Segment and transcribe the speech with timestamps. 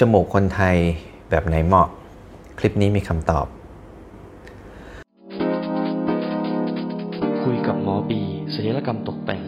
[0.00, 0.76] จมูกคนไทย
[1.30, 1.88] แบบไหนเหมาะ
[2.58, 3.46] คลิปนี้มีคำตอบ
[7.42, 8.20] คุยกับหมอบี
[8.54, 9.40] ศัลยกรรมตกแต่ง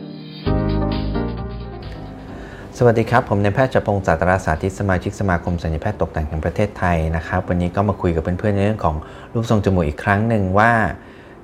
[2.79, 8.96] สวัสดีครับ ผมนายแพทย์จพงศ์ศาสตราสาธิตสมาชิกสมาคมศัลยแพทย์ตกแต่งแห่งประเทศไทยนะครับ วันนี้ก็มาคุยกับเพื่อนๆในเรื่องของ
[9.33, 10.72] รูปทรงจมูกอีกครั้งหนึ่งว่า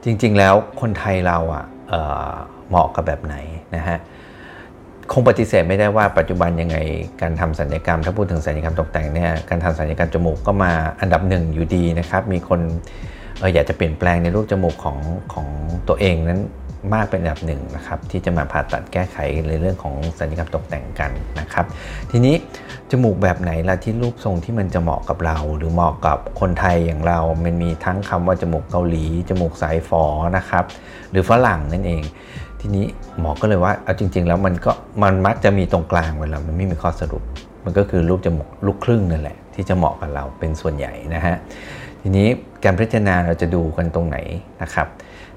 [0.04, 2.32] จริงๆแล้วคนไทยเราอะเอ่อ
[2.68, 3.36] เหมาะกับแบบไหน
[3.76, 3.98] นะฮะ
[5.16, 6.76] คงปฏิเสธไม่ได้ว่าปัจจุบันยังไง
[7.22, 12.60] การทำศัลยกรรม ถ้าพูดถึงศัลยกรรมตกแต่งเนี่ยการทำศัลยกรรมจมูกก็มาอันดับหนึ่งอยู่ดีนะครับ มีคน
[13.38, 14.98] เอออยากจะเปลี่ยนแปลงในรูปจมูกของ
[15.32, 15.46] ของ
[15.88, 16.40] ตัวเองนั้น
[16.94, 19.16] มากเป็นอันดับหนึ่งนะครับที่จะมาผ่าตัดแก้ไข
[19.48, 21.10] ในเรื่องของศัลยกรรมตกแต่งกัน
[21.40, 21.66] นะครับ
[22.10, 22.34] ทีนี้
[22.90, 30.04] จมูกแบบไหนล่ะที่รูปทรงที่มันจะเหมาะกับเรา หรือเหมาะกับคนไทยอย่างเรา มันมีทั้งคำว่าจมูกเกาหลีจมูกสายฝอ
[30.36, 30.64] นะครับ
[31.10, 32.02] หรือฝรั่งนั่นเอง
[32.66, 32.86] ทีนี้
[33.20, 34.72] หมอก็เลยว่าเอาจริง ๆ แล้วมันก็
[35.02, 37.22] มันมักจะมีตรงกลางเวลามันไม่มีข้อสรุป
[37.64, 41.36] มันก็คือรูปจมูกลูกครึ่งนั่นแหละ ที่จะเหมาะกับเราเป็นส่วนใหญ่นะฮะ
[42.02, 42.26] ทีนี้
[42.64, 44.18] การพิจารณาเราจะดูกันตรงไหน
[44.62, 44.88] นะครับ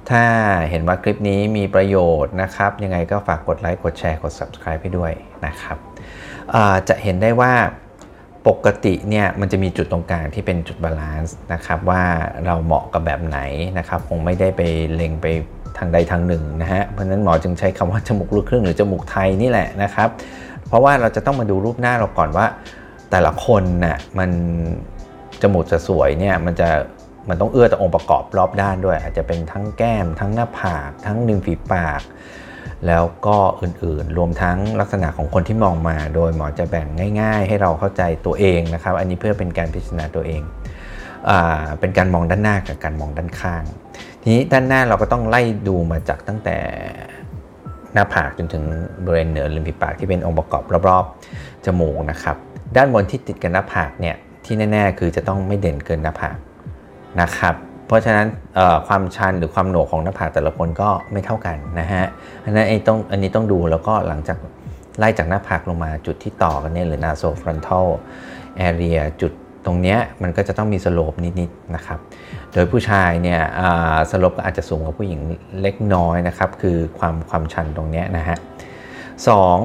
[0.09, 0.23] ถ้า
[0.69, 5.13] เห็นว่าคลิปนี้มีประโยชน์นะครับ ยังไงก็ฝากกดไลค์กดแชร์กด subscribe ให้ด้วย
[5.45, 5.77] นะครับ
[6.89, 7.53] จะเห็นได้ว่า
[8.47, 12.03] ปกติเนี่ยมันจะมีจุดตรงกลางที่เป็นจุด balance นะครับว่า
[12.45, 13.39] เราเหมาะกับแบบไหน
[13.77, 14.61] นะครับ คงไม่ได้ไป
[14.93, 15.27] เล็งไป
[15.77, 20.09] ทางใดทางหนึ่งนะฮะ เพราะฉะนั้นหมอจึงใช้คำว่าจมูกลูกครึ่งหรือจมูกไทยนี่แหละนะครับ
[20.67, 22.45] เพราะว่าเราจะต้องมาดูรูปหน้าเราก่อนว่า
[23.11, 24.29] แต่ละคนน่ะมัน
[25.41, 26.69] จมูกจะสวยเนี่ยมันจะ
[27.29, 32.01] มันต้องเอื้อต่อองค์ประกอบรอบด้านด้วย อาจจะเป็นทั้งแก้ม ทั้งหน้าผากทั้งริมฝีปาก
[32.87, 36.87] แล้วก็อื่นๆ รวมทั้งลักษณะของคนที่มองมา โดยหมอจะแบ่ง
[37.21, 40.41] ง่าย ๆ ให้เราเข้าใจตัวเองนะครับ อันนี้เพื่อเป็นการพิจารณาตัวเอง
[41.79, 43.63] เป็นการมองด้านหน้ากับการมองด้านข้าง
[44.29, 46.57] ทีนี้ด้านหน้าเราก็ต้องไล่ดูมาจากตั้งแต่
[47.93, 48.63] หน้าผากจนถึง
[49.03, 52.35] บริเวณเหนือริมฝีปากที่เป็นองค์ประกอบรอบๆจมูกนะครับ
[52.77, 56.37] ด้านบนที่ติดกับหน้าผากเนี่ยที่แน่ ๆ คือจะต้องไม่เด่นเกินหน้าผาก
[57.21, 57.55] นะครับ
[57.87, 58.27] เพราะฉะนั้น
[58.87, 62.03] ความชันหรือความโหนกของหน้าผากแต่ละคนก็ไม่เท่ากันนะฮะ
[62.43, 64.37] อันนั้นไอ้ต้องอันนี้ต้องดูแล้วก็หลังจาก
[64.99, 67.87] ไล่จากหน้าผากลงมาจุดที่ต่อกันเนี่ยหรือ nasofrontal
[68.67, 69.33] area จุด
[69.67, 71.99] ตรงนี้มันก็จะต้องมีสโลปนิดๆนะครับ
[72.53, 73.41] โดยผู้ชายเนี่ย
[74.11, 75.19] สโลปก็อาจจะสูงกว่าผู้หญิง
[75.61, 78.37] เล็กน้อยนะครับ คือความความชันตรงนี้นะฮะ
[79.27, 79.57] สอง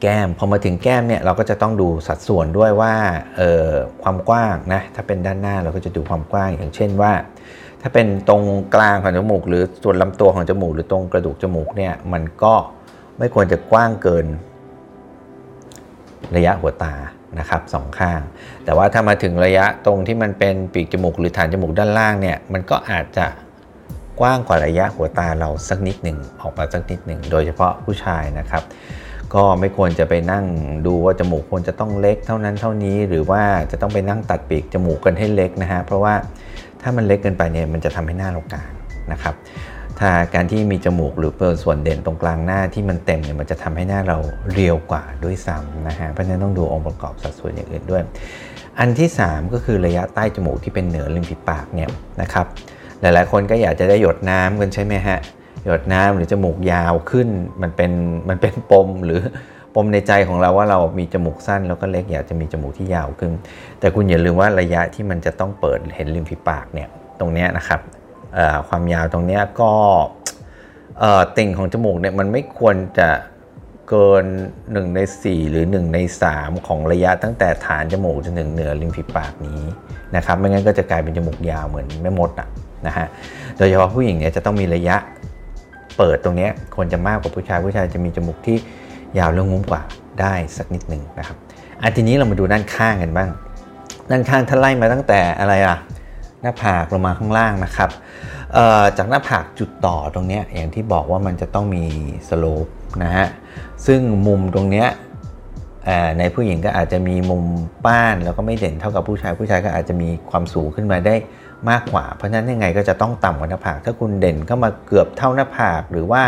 [0.00, 2.94] แก้มพอมาถึงแก้มเนี่ยเราก็จะต้องดูสัดส่วนด้วยว่า
[4.02, 7.12] ความกว้างนะถ้าเป็นด้านหน้าเราก็จะดูความกว้างอย่างเช่นว่า
[7.82, 8.42] ถ้าเป็นตรง
[8.74, 12.54] กลางของจมูก หรือส่วนลำตัวของจมูก หรือตรงกระดูกจมูกเนี่ยมันก็
[13.18, 14.26] ไม่ควรจะกว้างเกิน
[16.36, 16.94] ระยะหัวตา
[17.38, 18.20] นะครับสองข้าง
[18.64, 23.26] แต่ว่าถ้ามาถึงระยะตรงที่มันเป็นปีกจมูกหรือฐานจมูกด้านล่างเนี่ยมันก็อาจจะ
[24.20, 28.62] กว้างกว่าระยะหัวตาเราสักนิดหนึ่งออกมาสักนิดหนึ่งโดยเฉพาะผู้ชายนะครับ
[29.34, 30.44] ก็ไม่ควรจะไปนั่ง
[30.86, 36.14] ดูว่าจมูกควรจะต้องเล็กเท่านั้นเท่านี้หรือว่าจะต้องไปนั่งตัดปีกจมูกกันให้เล็กนะฮะเพราะว่า
[36.82, 38.72] ถ้ามันเล็กเกินไปเนี่ยมันจะทำให้หน้าเรากาง
[39.12, 39.34] นะครับ
[40.00, 44.18] ถ้าการที่มีจมูกหรือเปิดส่วนเด่นตรงกลางหน้าที่มันเต็มเนี่ยมันจะทำให้หน้าเรา
[44.52, 48.02] เรียวกว่าด้วยซ้ำนะฮะเพราะฉะนั้นต้องดูองค์ประกอบสัดส่วนอย่างอื่นด้วย
[48.78, 51.90] อันที่ 3 ก็คือระยะใต้จมูกที่เป็นเหนือริมฝีปากเนี่ย
[52.22, 52.46] นะครับ
[53.00, 55.18] หลายๆ คนก็อยากจะได้หยดน้ำกันใช่ไหมฮะ
[55.64, 57.28] หยดน้ำหรือจมูกยาวขึ้น
[57.62, 57.92] มันเป็น
[58.28, 59.20] มันเป็นปมหรือ
[59.74, 63.32] ปมในใจของเราว่าเรามีจมูกสั้นแล้วก็เล็กอยากจะมีจมูกที่ยาวขึ้น
[63.80, 66.88] แต่คุณอย่าลืมว่าระยะที่มันจะต้องเปิดเห็นริมฝีปากเนี่ย
[67.20, 67.80] ตรงนี้นะครับ
[68.68, 69.72] ความยาวตรงนี้ก็
[71.36, 73.08] ติ่งของจมูกเนี่ยมันไม่ควรจะ
[73.88, 74.24] เกิน
[74.60, 75.98] 1 ใน 4 หรือ 1 ใน
[76.32, 79.60] 3 ของระยะตั้งแต่ฐานจมูกจนถึงเหนือริมฝีปากนี้
[80.16, 82.48] นะครับไม่งั้นก็จะกลายเป็นจมูกยาวเหมือนแม่มดอะ
[82.86, 83.06] นะฮะ
[83.58, 84.96] โดยเฉพาะผู้หญิงเนี่ยจะต้องมีระยะ
[85.96, 88.56] เปิดตรงนี้ควรจะมากกว่าผู้ชายผู้ชายจะมีจมูกที่
[89.18, 89.82] ยาวเรื่องงุ้มกว่า
[90.20, 91.36] ได้สักนิดหนึ่งนะครับ
[91.82, 93.28] อันทีนี้เรามาดูด้านข้างกันบ้าง
[94.10, 95.76] ด้านข้างถ้าไล่มาตั้งแต่อะไรอะ
[96.46, 97.90] น้าผากลงมาข้างล่างนะครับ
[98.98, 101.84] จากหน้าผากจุดต่อตรงนี้อย่างที่บอกว่ามันจะต้องมี
[102.28, 102.66] สโลป
[103.02, 103.26] นะฮะ
[103.86, 104.84] ซึ่งมุมตรงนี้
[106.18, 107.44] ในผู้หญิงก็อาจจะมีมุม
[107.86, 111.14] ป้านแล้วก็ไม่เด่นเท่ากับผู้ชายผู้ชายก็อาจจะมีความสูงขึ้นมาได้
[111.70, 116.22] มากกว่า เพราะฉะนั้นยังไงก็จะต้องต่ำกว่าหน้าผาก ถ้าคุณเด่นเข้ามาเกือบเท่าหน้าผากหรือว่า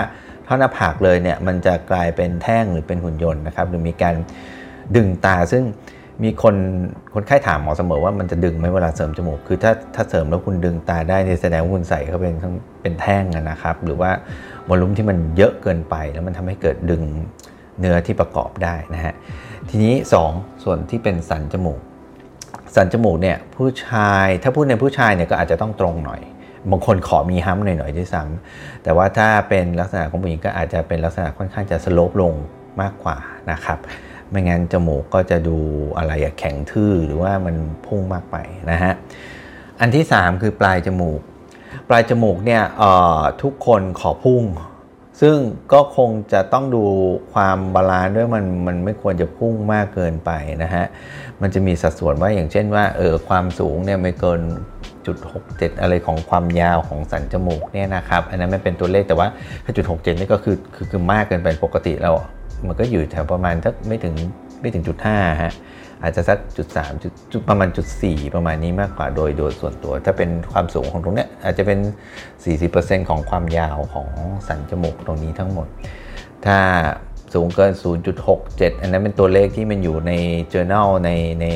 [0.45, 4.15] เท่าหน้าผากเลยเนี่ยมันจะกลายเป็นแท่งหรือเป็นหุ่นยนต์นะครับหรือมีการ
[4.97, 5.65] ดึงตาซึ่ง
[6.25, 6.57] มีคน
[7.15, 12.35] คนไข้ถามหมอเสมอว่ามันจะดึงไหมเวลาเสริมจมูก คือถ้าถ้าเสริมแล้วคุณดึงตาได้แสดงว่าคุณใส่เขาเป็น
[12.83, 14.11] เป็นแท่งนะครับ หรือว่า
[14.69, 17.03] วอลลุ่มที่มันเยอะเกินไป แล้วมันทำให้เกิดดึง
[17.81, 19.15] เนื้อที่ประกอบได้นะฮะ
[19.69, 19.95] ทีนี้
[20.29, 21.81] 2 ส่วนที่เป็นสันจมูก
[22.75, 26.21] สันจมูกเนี่ยผู้ชายถ้าพูดในผู้ชายเนี่ยก็อาจจะต้องตรงหน่อย
[26.71, 32.35] บางคนขอมีฮัมหน่อยๆด้วยซ้ำแต่ว่าถ้าเป็นลักษณะของผู้หญิงก็อาจจะเป็นลักษณะค่อนข้างจะสโลปลง
[32.81, 33.17] มากกว่า
[33.51, 33.79] นะครับ
[34.31, 35.59] ไม่งั้นจมูกก็จะดู
[35.99, 38.37] อะไรแข็งทื่อหรือว่ามันพุ่งมากไป
[38.71, 38.93] นะฮะ
[39.81, 41.21] อันที่ 3 คือปลายจมูก
[41.89, 42.63] ปลายจมูกเนี่ย
[43.43, 44.45] ทุกคนขอพุ่ง
[45.21, 45.37] ซึ่ง
[45.73, 46.85] ก็คงจะต้องดู
[47.33, 50.31] ความ balance ด้วยมันมันไม่ควรจะพุ่งมากเกินไป
[50.63, 50.85] นะฮะ
[51.41, 54.41] มันจะมีสัดส่วนว่าอย่างเช่นว่าเออความสูงเนี่ยไม่เกิน
[55.07, 55.17] จุด
[55.51, 59.29] 67 อะไรของความยาวของสันจมูกเนี่ยนะครับ อันนั้นไม่เป็นตัวเลขแต่ว่า
[59.65, 62.13] ถ้าจุด67นี่ก็คือคือคือมากเกินไปปกติเรา
[62.67, 64.15] มันก็อยู่แถวประมาณสักไม่ถึง
[64.61, 65.53] ไม่ถึงจุดห้าฮะ
[66.03, 66.93] อาจจะสักจุดสาม
[67.33, 71.79] จุดประมาณจุดสี่ประมาณนี้มากกว่าโดยโดยส่วนตัว ถ้าเป็นความสูงของตรงเนี้ยอาจจะเป็น
[72.45, 74.09] 40%ของความยาวของ
[74.49, 75.69] สันจมูกตรงนี้ทั้งหมด
[76.47, 76.59] ถ้า
[77.35, 77.73] สูงเกิน
[78.27, 80.13] 0.67 อันนั้นเป็นตัวเลขที่มันอยู่ใน
[80.53, 81.47] journal ในใน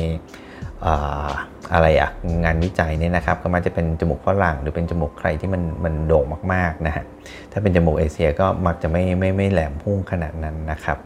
[1.73, 2.09] อะไรอะ
[2.43, 7.03] งานวิจัยเนี่ยนะครับก็มักจะเป็นจมูกฝรั่งหรือเป็นจมูกใครที่มันมันโด่งมากๆนะฮะ
[7.51, 10.97] ถ้าเป็นจมูกเอเชียก็มักจะไม่ไม่ไม่แหลมพุ่งขนาดนั้นนะครับ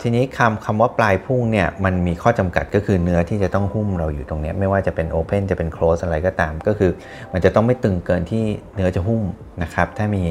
[0.00, 6.90] ทีนี้คำคำว่าปลายพุ่งเนี่ยมันมีข้อจำกัดก็คือเนื้อที่จะต้องหุ้มเราอยู่ตรงนี้ไม่ว่าจะเป็นโอเพนจะเป็นโคลสอะไรก็ตามก็คือ
[7.32, 8.44] มันจะต้องไม่ตึงเกินที่
[8.74, 9.22] เนื้อจะหุ้ม
[9.62, 10.22] นะครับถ้ามี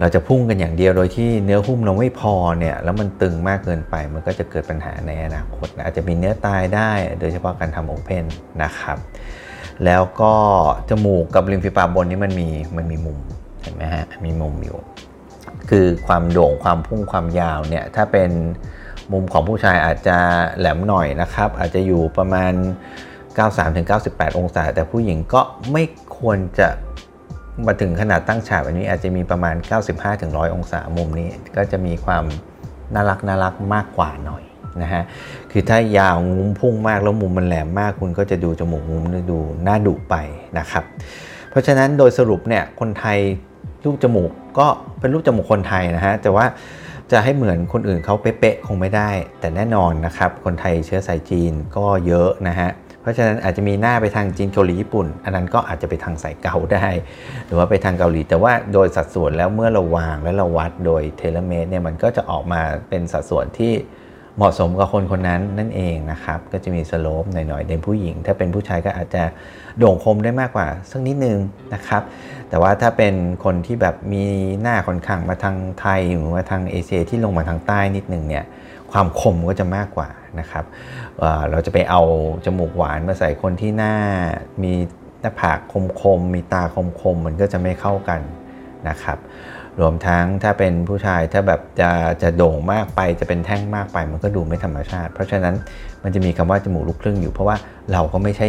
[0.00, 8.24] เราจะพุ่งกันอย่างเดียวโดยที่เนื้อหุ้มเราไม่พอเนี่ยแล้วมันตึงมากเกินไป มันก็จะเกิดปัญหาในอนาคตอาจจะมีเนื้อตายได้โดยเฉพาะการทำโอเพน
[8.62, 8.98] นะครับ
[9.84, 10.34] แล้วก็
[10.90, 13.18] จมูกกับริมฝีปากบนนี้มันมีมันมีมุม
[13.62, 14.78] เห็นไหมฮะมีมุมอยู่
[15.70, 18.30] คือความโด่งความพุ่งความยาวเนี่ยถ้าเป็น
[19.12, 20.18] มุมของผู้ชายอาจจะ
[20.58, 22.52] แหลมหน่อยนะครับ อาจจะอยู่ประมาณ
[23.46, 25.40] 93-98 องศา แต่ผู้หญิงก็
[25.72, 25.84] ไม่
[26.18, 26.68] ควรจะ
[27.66, 29.54] มาถึงขนาดตั้งฉากแบบนี้อาจจะมีประมาณ
[30.04, 32.24] 95-100 องศามุมนี้ ก็จะมีความ
[32.94, 34.42] น่ารักน่ารักมากกว่าหน่อย
[34.82, 35.02] นะฮะ
[35.50, 40.14] คือถ้ายาวงุ้มพุ่งมากแล้วมุมมันแหลมมาก คุณก็จะดูจมูกงุ้มดูน่าดุไป
[40.58, 40.84] นะครับ
[41.50, 43.18] เพราะฉะนั้นโดยสรุปเนี่ยคนไทย
[43.84, 44.66] รูปจมูกก็
[45.00, 46.46] เป็นรูปจมูกคนไทยนะฮะ แต่ว่า
[47.12, 49.10] จะให้เหมือนคนอื่นเขาเป๊ะๆคงไม่ได้
[49.40, 52.70] แต่แน่นอนนะครับ คนไทยเชื้อสายจีนก็เยอะนะฮะ
[53.00, 56.86] เพราะฉะนั้นอาจจะมีหน้าไปทางจีนเกาหลีญี่ปุ่น อันนั้นก็อาจจะไปทางสายเกาได้
[57.46, 63.74] หรือว่าไปทางเกาหลี แต่ว่าโดยสัดส่วนแล้วเมื่อเราวางและเราวัดโดยเทเลเมตเนี่ยมันก็จะออกมาเป็นสัดส่วนที่
[64.36, 69.22] เหมาะสมกับคนคนนั้นนั่นเองนะครับ ก็จะมีสโลปหน่อยๆในผู้หญิง ถ้าเป็นผู้ชายก็อาจจะ
[69.78, 71.38] โด่งคมได้มากกว่าสักนิดนึง
[71.74, 72.02] นะครับ
[72.48, 74.24] แต่ว่าถ้าเป็นคนที่แบบมี
[74.62, 78.44] หน้าค่อนข้างมาทางไทยหรือว่าทางเอเชียที่ลงมาทางใต้นิดนึงเนี่ย
[78.92, 80.08] ความคมก็จะมากกว่า
[80.40, 80.64] นะครับ
[81.50, 82.02] เราจะไปเอา
[82.44, 83.94] จมูกหวานมาใส่คนที่หน้า
[84.62, 84.72] มี
[85.20, 85.58] หน้าผาก
[86.02, 86.62] คมๆมีตา
[87.02, 88.20] คมๆมันก็จะไม่เข้ากัน
[88.88, 89.18] นะครับ
[89.80, 91.90] รวมทั้งถ้าเป็นผู้ชายถ้าแบบจะ
[92.22, 95.54] จะโด่งมากไปจะเป็นแท่งมากไปมันก็ดูไม่ธรรมชาติ เพราะฉะนั้น
[96.02, 97.56] มันจะมีคำว่าจมูกลูกครึ่งอยู่ เพราะว่า
[97.92, 98.48] เราก็ไม่ใช่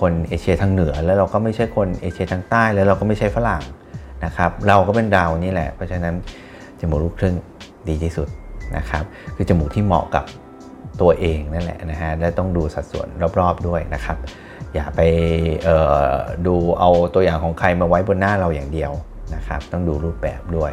[0.00, 3.62] คนเอเชียทางเหนือ แล้วเราก็ไม่ใช่คนเอเชียทางใต้แล้วเราก็ไม่ใช่ฝรั่ง
[4.24, 6.14] นะครับเราก็เป็นดาวนี่แหละ เพราะฉะนั้น
[6.80, 7.34] จมูกลูกครึ่ง
[7.88, 8.28] ดีที่สุด
[8.76, 9.04] นะครับ
[9.36, 10.24] คือจมูกที่เหมาะกับ
[11.00, 13.08] ตัวเองนั่นแหละนะฮะและต้องดูสัดส่วน
[13.38, 14.18] รอบๆด้วยนะครับ
[14.74, 15.00] อย่าไป
[16.46, 18.92] ดูเอาตัวอย่างของใครมาไว้บนหน้าเราอย่างเดียว
[19.34, 20.72] นะครับ ต้องดูรูปแบบด้วย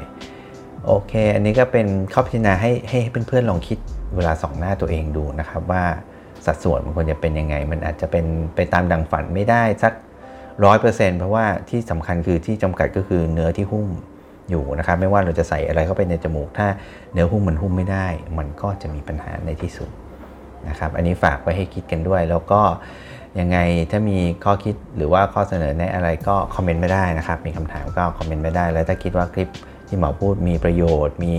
[0.85, 3.77] โอเค อันนี้ก็เป็นข้อพิจารณาให้ให้เพื่อนๆลองคิด
[4.15, 5.83] เวลาส่องหน้าตัวเองดูนะครับ ว่า
[6.45, 8.25] สัดส่วนมันควรจะเป็นยังไง มันอาจจะเป็น
[8.55, 9.93] ไปตามดังฝันไม่ได้สัก
[10.65, 13.87] ร้อยเปอร์เซ็นต์เพราะว่าที่สำคัญคือที่จำกัดก็คือเนื้อที่หุ้ม
[14.49, 16.67] อยู่นะครับ ไม่ว่าเราจะใส่อะไรเข้าไปในจมูก ถ้า
[17.13, 18.07] เนื้อหุ้มมันหุ้มไม่ได้
[18.37, 19.89] มันก็จะมีปัญหาในที่สุด
[20.69, 22.61] นะครับ อันนี้ฝากไว้ให้คิดกันด้วย แล้วก็
[23.39, 23.57] ยังไง
[23.91, 29.49] ถ้ามีข้อคิดหรือว่าข้อเสนอแนะอะไรก็คอมเมนต์ไม่ได้นะครับ มีคำถามก็คอมเมนต์ไม่ได้ แล้วถ้าคิดว่าคลิป
[29.87, 31.35] ที่หมอพูดมีประโยชน์ มี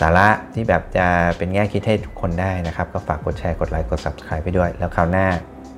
[0.00, 5.26] สาระที่แบบจะเป็นแง่คิดให้ทุกคนได้นะครับ ก็ฝากกดแชร์กดไลค์กด subscribe ไปด้วย แล้วคราวหน้า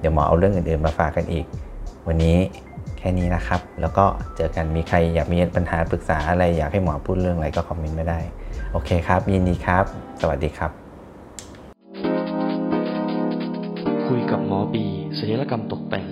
[0.01, 1.45] เดี๋ยวหมอเอาเรื่องอื่นๆมาฝากกันอีก
[2.09, 2.39] วันนี้
[2.99, 4.05] แค่นี้นะครับ แล้วก็
[4.37, 8.21] เจอกันมีใครอยากมีปัญหาปรึกษาอะไรอยากให้หมอพูดเรื่องอะไรก็คอมเมนต์ไม่ได้
[8.73, 9.85] โอเคครับ ยินดีครับ
[10.21, 10.86] สวัสดีครับ
[14.09, 14.85] คุยกับหมอบี
[15.19, 16.07] ศัลยกรรมตกแต่ง